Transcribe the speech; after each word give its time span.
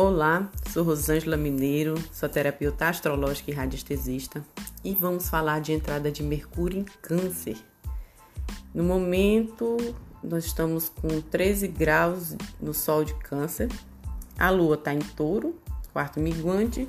Olá, 0.00 0.48
sou 0.72 0.84
Rosângela 0.84 1.36
Mineiro, 1.36 1.96
sou 2.12 2.28
terapeuta 2.28 2.88
astrológica 2.88 3.50
e 3.50 3.54
radiestesista 3.54 4.44
e 4.84 4.94
vamos 4.94 5.28
falar 5.28 5.60
de 5.60 5.72
entrada 5.72 6.08
de 6.08 6.22
Mercúrio 6.22 6.78
em 6.78 6.84
Câncer. 7.02 7.56
No 8.72 8.84
momento, 8.84 9.76
nós 10.22 10.44
estamos 10.44 10.88
com 10.88 11.20
13 11.20 11.66
graus 11.66 12.36
no 12.60 12.72
Sol 12.72 13.04
de 13.04 13.12
Câncer, 13.14 13.68
a 14.38 14.50
Lua 14.50 14.76
está 14.76 14.94
em 14.94 15.00
Touro, 15.00 15.60
quarto 15.92 16.20
minguante, 16.20 16.88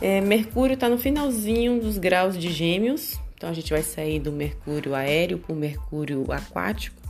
é, 0.00 0.20
Mercúrio 0.20 0.74
está 0.74 0.88
no 0.88 0.98
finalzinho 0.98 1.80
dos 1.80 1.98
graus 1.98 2.38
de 2.38 2.52
Gêmeos, 2.52 3.18
então 3.34 3.50
a 3.50 3.52
gente 3.52 3.72
vai 3.72 3.82
sair 3.82 4.20
do 4.20 4.30
Mercúrio 4.30 4.94
aéreo 4.94 5.38
para 5.38 5.52
o 5.52 5.56
Mercúrio 5.56 6.30
aquático 6.30 7.01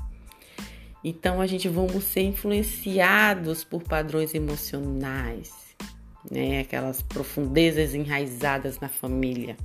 então 1.05 1.41
a 1.41 1.47
gente 1.47 1.69
vamos 1.69 2.05
ser 2.05 2.23
influenciados 2.23 3.65
por 3.65 3.83
padrões 3.83 4.35
emocionais, 4.35 5.53
né? 6.31 6.61
Aquelas 6.61 7.03
profundezas 7.03 7.95
enraizadas 7.95 8.79
na 8.79 8.89
família. 8.89 9.57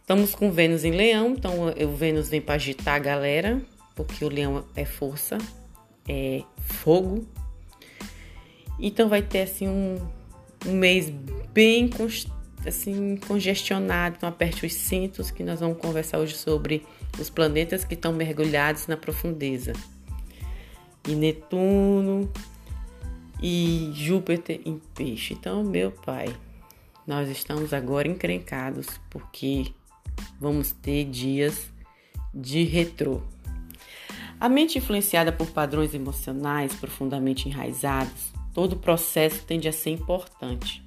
Estamos 0.00 0.34
com 0.34 0.50
Vênus 0.50 0.84
em 0.84 0.90
Leão, 0.90 1.34
então 1.36 1.68
o 1.68 1.94
Vênus 1.94 2.30
vem 2.30 2.40
para 2.40 2.56
agitar 2.56 2.96
a 2.96 2.98
galera, 2.98 3.62
porque 3.94 4.24
o 4.24 4.28
Leão 4.28 4.64
é 4.74 4.84
força, 4.84 5.38
é 6.08 6.42
fogo. 6.58 7.24
Então 8.80 9.08
vai 9.08 9.22
ter 9.22 9.42
assim 9.42 9.68
um, 9.68 9.98
um 10.66 10.72
mês 10.72 11.10
bem 11.52 11.88
assim 12.66 13.16
congestionado, 13.18 14.16
então 14.16 14.28
aperte 14.28 14.66
os 14.66 14.72
cintos 14.72 15.30
que 15.30 15.44
nós 15.44 15.60
vamos 15.60 15.78
conversar 15.78 16.18
hoje 16.18 16.34
sobre 16.34 16.84
os 17.20 17.30
planetas 17.30 17.84
que 17.84 17.94
estão 17.94 18.12
mergulhados 18.12 18.88
na 18.88 18.96
profundeza 18.96 19.72
e 21.06 21.14
Netuno 21.14 22.30
e 23.42 23.90
Júpiter 23.94 24.60
em 24.64 24.80
peixe. 24.94 25.34
Então, 25.34 25.62
meu 25.62 25.90
pai, 25.90 26.34
nós 27.06 27.28
estamos 27.28 27.72
agora 27.72 28.08
encrencados 28.08 28.86
porque 29.08 29.72
vamos 30.40 30.72
ter 30.72 31.04
dias 31.04 31.70
de 32.34 32.64
retrô. 32.64 33.22
A 34.40 34.48
mente 34.48 34.78
influenciada 34.78 35.32
por 35.32 35.48
padrões 35.48 35.94
emocionais 35.94 36.74
profundamente 36.74 37.48
enraizados, 37.48 38.32
todo 38.54 38.74
o 38.74 38.78
processo 38.78 39.42
tende 39.44 39.66
a 39.66 39.72
ser 39.72 39.90
importante. 39.90 40.82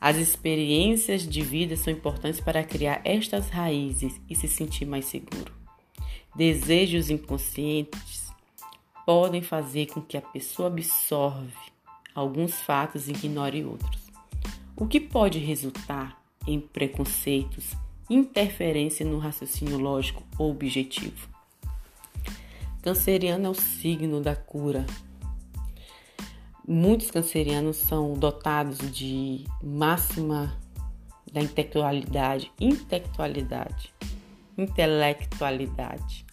As 0.00 0.16
experiências 0.16 1.26
de 1.26 1.42
vida 1.42 1.76
são 1.76 1.92
importantes 1.92 2.40
para 2.40 2.62
criar 2.62 3.00
estas 3.04 3.48
raízes 3.50 4.20
e 4.28 4.36
se 4.36 4.46
sentir 4.46 4.86
mais 4.86 5.06
seguro. 5.06 5.52
Desejos 6.34 7.10
inconscientes 7.10 8.15
podem 9.06 9.40
fazer 9.40 9.86
com 9.86 10.02
que 10.02 10.16
a 10.16 10.20
pessoa 10.20 10.66
absorve 10.66 11.54
alguns 12.12 12.54
fatos 12.54 13.06
e 13.06 13.12
ignore 13.12 13.64
outros, 13.64 14.10
o 14.76 14.84
que 14.84 14.98
pode 14.98 15.38
resultar 15.38 16.20
em 16.44 16.60
preconceitos, 16.60 17.70
interferência 18.10 19.06
no 19.06 19.18
raciocínio 19.18 19.78
lógico 19.78 20.24
ou 20.36 20.50
objetivo. 20.50 21.28
Canceriano 22.82 23.46
é 23.46 23.48
o 23.48 23.54
signo 23.54 24.20
da 24.20 24.34
cura. 24.34 24.84
Muitos 26.66 27.10
cancerianos 27.10 27.76
são 27.76 28.14
dotados 28.14 28.78
de 28.90 29.44
máxima 29.62 30.56
da 31.32 31.40
intelectualidade, 31.40 32.50
intelectualidade, 32.60 33.94
intelectualidade. 34.58 36.26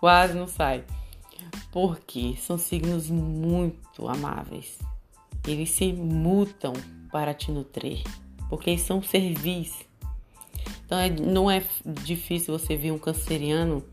Quase 0.00 0.34
não 0.34 0.46
sai 0.46 0.84
porque 1.76 2.34
são 2.38 2.56
signos 2.56 3.10
muito 3.10 4.08
amáveis. 4.08 4.78
Eles 5.46 5.68
se 5.68 5.92
mutam 5.92 6.72
para 7.12 7.34
te 7.34 7.52
nutrir, 7.52 8.02
porque 8.48 8.70
eles 8.70 8.80
são 8.80 9.02
servis. 9.02 9.74
Então 10.86 10.96
é, 10.98 11.10
não 11.10 11.50
é 11.50 11.62
difícil 12.02 12.58
você 12.58 12.78
ver 12.78 12.92
um 12.92 12.98
canceriano 12.98 13.84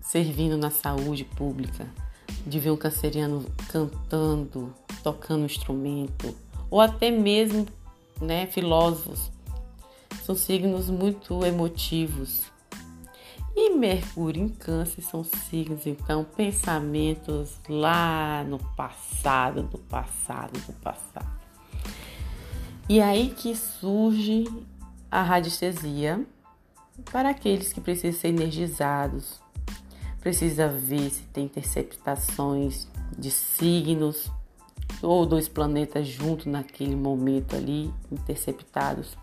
servindo 0.00 0.56
na 0.56 0.70
saúde 0.70 1.24
pública, 1.24 1.92
de 2.46 2.60
ver 2.60 2.70
um 2.70 2.76
canceriano 2.76 3.44
cantando, 3.68 4.72
tocando 5.02 5.42
um 5.42 5.46
instrumento, 5.46 6.36
ou 6.70 6.80
até 6.80 7.10
mesmo 7.10 7.66
né, 8.20 8.46
filósofos. 8.46 9.32
São 10.22 10.36
signos 10.36 10.88
muito 10.88 11.44
emotivos, 11.44 12.44
e 13.56 13.70
Mercúrio 13.70 14.42
em 14.42 14.48
Câncer 14.48 15.00
são 15.00 15.24
signos, 15.24 15.86
então, 15.86 16.24
pensamentos 16.24 17.58
lá 17.66 18.44
no 18.44 18.58
passado, 18.76 19.62
do 19.62 19.78
passado, 19.78 20.52
do 20.66 20.74
passado. 20.74 21.26
E 22.86 23.00
aí 23.00 23.30
que 23.30 23.56
surge 23.56 24.44
a 25.10 25.22
radiestesia 25.22 26.22
para 27.10 27.30
aqueles 27.30 27.72
que 27.72 27.80
precisam 27.80 28.20
ser 28.20 28.28
energizados. 28.28 29.40
Precisa 30.20 30.68
ver 30.68 31.08
se 31.08 31.22
tem 31.22 31.46
interceptações 31.46 32.86
de 33.18 33.30
signos 33.30 34.30
ou 35.00 35.24
dois 35.24 35.48
planetas 35.48 36.06
juntos 36.06 36.44
naquele 36.44 36.94
momento 36.94 37.56
ali, 37.56 37.90
interceptados 38.12 39.16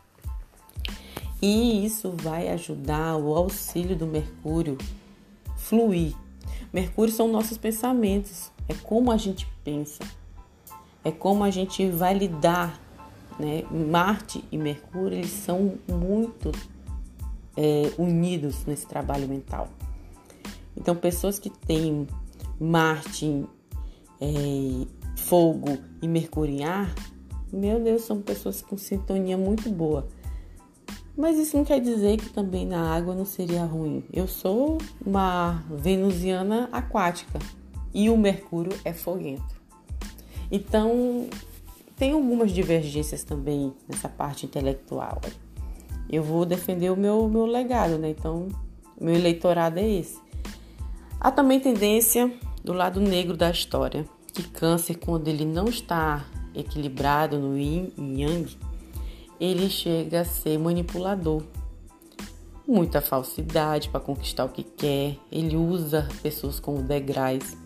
e 1.46 1.86
isso 1.86 2.10
vai 2.10 2.48
ajudar 2.48 3.18
o 3.18 3.36
auxílio 3.36 3.98
do 3.98 4.08
Mercúrio 4.08 4.78
fluir. 5.58 6.16
Mercúrio 6.72 7.14
são 7.14 7.28
nossos 7.28 7.58
pensamentos, 7.58 8.50
é 8.70 8.74
como 8.74 9.12
a 9.12 9.18
gente 9.18 9.46
pensa, 9.62 10.06
é 11.04 11.12
como 11.12 11.44
a 11.44 11.52
gente 11.52 11.86
vai 11.90 12.14
lidar. 12.14 12.80
Né? 13.38 13.64
Marte 13.70 14.42
e 14.50 14.58
Mercúrio 14.58 15.18
eles 15.18 15.32
são 15.32 15.74
muito 15.86 16.50
é, 17.58 17.92
unidos 17.98 18.66
nesse 18.66 18.88
trabalho 18.88 19.28
mental. 19.28 19.68
Então, 20.78 20.96
pessoas 20.96 21.40
que 21.40 21.50
têm 21.50 22.08
Marte, 22.58 23.46
é, 24.22 24.88
fogo 25.18 25.78
e 26.02 26.08
Mercúrio 26.08 26.56
em 26.56 26.64
ar, 26.64 26.96
meu 27.52 27.84
Deus, 27.84 28.04
são 28.04 28.22
pessoas 28.22 28.62
com 28.62 28.78
sintonia 28.78 29.38
muito 29.38 29.70
boa. 29.70 30.08
Mas 31.16 31.38
isso 31.38 31.56
não 31.56 31.64
quer 31.64 31.80
dizer 31.80 32.18
que 32.18 32.30
também 32.30 32.66
na 32.66 32.96
água 32.96 33.14
não 33.14 33.26
seria 33.26 33.64
ruim. 33.64 34.04
Eu 34.12 34.28
sou 34.28 34.80
uma 35.06 35.64
venusiana 35.70 36.68
aquática 36.72 37.40
e 37.94 38.10
o 38.10 38.18
Mercúrio 38.18 38.76
é 38.84 38.92
foguento. 38.94 39.62
Então, 40.52 41.28
tem 41.96 42.14
algumas 42.14 42.52
divergências 42.52 43.24
também 43.24 43.74
nessa 43.88 44.10
parte 44.10 44.46
intelectual. 44.46 45.22
Eu 46.10 46.24
vou 46.24 46.46
defender 46.46 46.92
o 46.92 46.98
meu, 46.98 47.30
meu 47.30 47.46
legado, 47.46 47.98
né? 47.98 48.10
Então, 48.10 48.48
meu 49.00 49.14
eleitorado 49.14 49.80
é 49.80 49.88
esse. 49.88 50.20
Há 51.20 51.32
também 51.32 51.60
tendência 51.60 52.32
do 52.64 52.74
lado 52.74 53.00
negro 53.00 53.38
da 53.38 53.50
história, 53.50 54.06
que 54.34 54.44
câncer, 54.44 54.96
quando 54.96 55.28
ele 55.28 55.46
não 55.46 55.66
está 55.66 56.26
equilibrado 56.56 57.38
no 57.40 57.58
yin 57.58 57.92
e 57.98 58.22
yang, 58.22 58.58
ele 59.40 59.70
chega 59.70 60.22
a 60.22 60.26
ser 60.26 60.58
manipulador. 60.58 61.44
Muita 62.68 63.02
falsidade 63.02 63.90
para 63.90 64.00
conquistar 64.00 64.46
o 64.46 64.50
que 64.50 64.64
quer, 64.64 65.18
ele 65.32 65.56
usa 65.56 66.08
pessoas 66.22 66.60
como 66.60 66.82
degraus. 66.82 67.58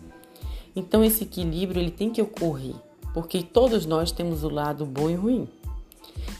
Então 0.74 1.04
esse 1.04 1.24
equilíbrio 1.24 1.80
ele 1.80 1.90
tem 1.90 2.10
que 2.10 2.22
ocorrer, 2.22 2.74
porque 3.14 3.42
todos 3.42 3.86
nós 3.86 4.10
temos 4.10 4.42
o 4.42 4.48
lado 4.48 4.84
bom 4.84 5.08
e 5.08 5.14
ruim. 5.14 5.48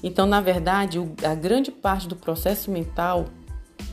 Então, 0.03 0.27
na 0.27 0.41
verdade, 0.41 0.99
a 1.25 1.35
grande 1.35 1.71
parte 1.71 2.07
do 2.07 2.17
processo 2.17 2.71
mental 2.71 3.27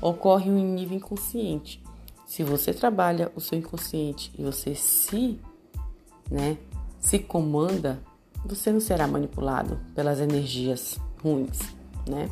ocorre 0.01 0.49
em 0.49 0.63
nível 0.63 0.97
inconsciente. 0.97 1.81
Se 2.25 2.43
você 2.43 2.73
trabalha 2.73 3.31
o 3.35 3.41
seu 3.41 3.57
inconsciente 3.57 4.31
e 4.37 4.43
você 4.43 4.75
se, 4.75 5.39
né, 6.29 6.57
se 6.99 7.19
comanda, 7.19 8.01
você 8.45 8.71
não 8.71 8.79
será 8.79 9.07
manipulado 9.07 9.79
pelas 9.93 10.19
energias 10.19 10.99
ruins, 11.25 11.59
né? 12.07 12.29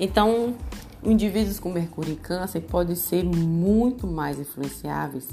Então, 0.00 0.56
indivíduos 1.02 1.60
com 1.60 1.70
Mercúrio 1.70 2.14
em 2.14 2.16
Câncer 2.16 2.62
podem 2.62 2.96
ser 2.96 3.22
muito 3.22 4.06
mais 4.06 4.40
influenciáveis, 4.40 5.28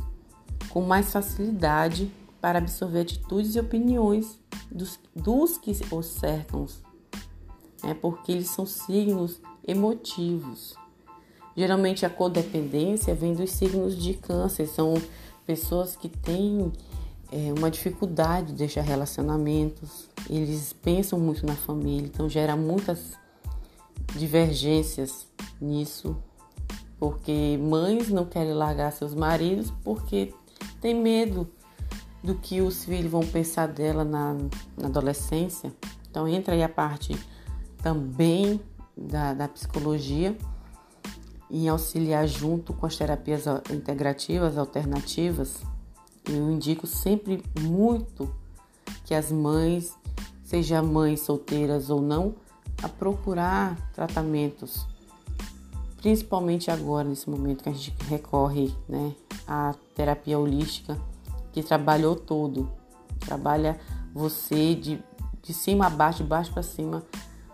com 0.69 0.81
mais 0.81 1.11
facilidade 1.11 2.11
para 2.41 2.57
absorver 2.57 3.01
atitudes 3.01 3.55
e 3.55 3.59
opiniões 3.59 4.37
dos, 4.69 4.99
dos 5.15 5.57
que 5.57 5.71
os 5.91 6.05
cercam, 6.05 6.65
né? 7.81 7.93
porque 7.93 8.33
eles 8.33 8.49
são 8.49 8.65
signos 8.65 9.41
emotivos. 9.65 10.75
Geralmente 11.55 12.05
a 12.05 12.09
codependência 12.09 13.15
vem 13.15 13.33
dos 13.33 13.51
signos 13.51 13.95
de 13.95 14.15
câncer, 14.15 14.67
são 14.67 14.95
pessoas 15.45 15.95
que 15.95 16.09
têm 16.09 16.73
é, 17.33 17.51
uma 17.51 17.71
dificuldade 17.71 18.49
de 18.49 18.53
deixar 18.53 18.81
relacionamentos, 18.81 20.07
eles 20.29 20.71
pensam 20.71 21.19
muito 21.19 21.43
na 21.43 21.55
família, 21.55 22.05
então 22.05 22.29
gera 22.29 22.55
muitas 22.55 23.17
divergências 24.15 25.25
nisso, 25.59 26.15
porque 26.99 27.57
mães 27.59 28.09
não 28.09 28.23
querem 28.23 28.53
largar 28.53 28.91
seus 28.91 29.15
maridos 29.15 29.73
porque 29.83 30.31
tem 30.79 30.93
medo 30.93 31.49
do 32.23 32.35
que 32.35 32.61
os 32.61 32.85
filhos 32.85 33.11
vão 33.11 33.21
pensar 33.21 33.67
dela 33.67 34.03
na, 34.03 34.35
na 34.77 34.87
adolescência. 34.87 35.73
Então 36.09 36.27
entra 36.27 36.53
aí 36.53 36.61
a 36.61 36.69
parte 36.69 37.17
também 37.81 38.61
da, 38.95 39.33
da 39.33 39.47
psicologia 39.47 40.37
em 41.49 41.67
auxiliar 41.67 42.27
junto 42.27 42.73
com 42.73 42.85
as 42.85 42.95
terapias 42.95 43.45
integrativas 43.71 44.55
alternativas. 44.55 45.63
Eu 46.29 46.51
indico 46.51 46.87
sempre 46.87 47.43
muito 47.59 48.33
que 49.05 49.13
as 49.13 49.31
mães, 49.31 49.93
seja 50.43 50.81
mães 50.81 51.21
solteiras 51.21 51.89
ou 51.89 52.01
não, 52.01 52.35
a 52.81 52.89
procurar 52.89 53.77
tratamentos, 53.93 54.85
principalmente 55.97 56.69
agora 56.69 57.07
nesse 57.07 57.29
momento 57.29 57.63
que 57.63 57.69
a 57.69 57.73
gente 57.73 57.95
recorre, 58.09 58.73
né, 58.87 59.13
à 59.47 59.73
terapia 59.95 60.37
holística 60.37 60.97
que 61.51 61.61
trabalhou 61.61 62.15
todo, 62.15 62.69
trabalha 63.19 63.79
você 64.13 64.75
de, 64.75 65.01
de 65.41 65.53
cima 65.53 65.87
a 65.87 65.89
baixo, 65.89 66.23
de 66.23 66.29
baixo 66.29 66.51
para 66.51 66.63
cima, 66.63 67.03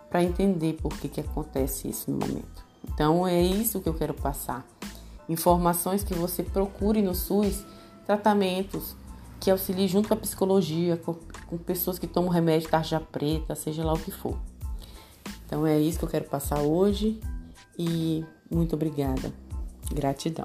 para 0.08 0.24
entender 0.24 0.74
por 0.74 0.92
que, 0.98 1.08
que 1.08 1.20
acontece 1.20 1.88
isso 1.88 2.10
no 2.10 2.18
momento. 2.18 2.64
Então 2.88 3.26
é 3.26 3.40
isso 3.40 3.80
que 3.80 3.88
eu 3.88 3.94
quero 3.94 4.14
passar. 4.14 4.66
Informações 5.28 6.02
que 6.02 6.14
você 6.14 6.42
procure 6.42 7.02
no 7.02 7.14
SUS, 7.14 7.64
tratamentos 8.10 8.96
que 9.38 9.50
auxiliem 9.50 9.86
junto 9.86 10.08
com 10.08 10.14
a 10.14 10.16
psicologia, 10.16 10.96
com, 10.96 11.14
com 11.46 11.56
pessoas 11.56 11.96
que 11.96 12.08
tomam 12.08 12.28
remédio 12.28 12.68
tarja 12.68 12.98
preta, 12.98 13.54
seja 13.54 13.84
lá 13.84 13.92
o 13.92 13.98
que 13.98 14.10
for. 14.10 14.36
Então 15.46 15.64
é 15.64 15.78
isso 15.78 15.98
que 16.00 16.04
eu 16.04 16.08
quero 16.08 16.24
passar 16.24 16.60
hoje 16.60 17.20
e 17.78 18.24
muito 18.50 18.74
obrigada. 18.74 19.32
Gratidão. 19.92 20.44